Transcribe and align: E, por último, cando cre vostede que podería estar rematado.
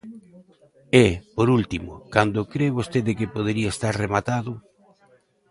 E, 1.03 1.07
por 1.35 1.47
último, 1.57 1.93
cando 2.13 2.47
cre 2.51 2.67
vostede 2.77 3.11
que 3.19 3.33
podería 3.35 3.69
estar 3.75 3.93
rematado. 4.03 4.51